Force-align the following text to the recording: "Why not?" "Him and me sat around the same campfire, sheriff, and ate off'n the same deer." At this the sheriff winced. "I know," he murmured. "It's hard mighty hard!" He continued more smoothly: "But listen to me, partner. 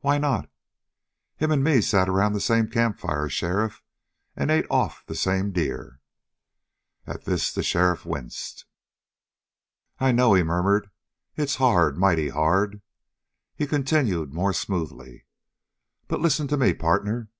"Why 0.00 0.18
not?" 0.18 0.50
"Him 1.38 1.50
and 1.50 1.64
me 1.64 1.80
sat 1.80 2.06
around 2.06 2.34
the 2.34 2.42
same 2.42 2.68
campfire, 2.68 3.30
sheriff, 3.30 3.82
and 4.36 4.50
ate 4.50 4.66
off'n 4.70 5.04
the 5.06 5.14
same 5.14 5.50
deer." 5.50 6.02
At 7.06 7.24
this 7.24 7.50
the 7.50 7.62
sheriff 7.62 8.04
winced. 8.04 8.66
"I 9.98 10.12
know," 10.12 10.34
he 10.34 10.42
murmured. 10.42 10.90
"It's 11.36 11.54
hard 11.56 11.96
mighty 11.96 12.28
hard!" 12.28 12.82
He 13.54 13.66
continued 13.66 14.34
more 14.34 14.52
smoothly: 14.52 15.24
"But 16.06 16.20
listen 16.20 16.48
to 16.48 16.58
me, 16.58 16.74
partner. 16.74 17.30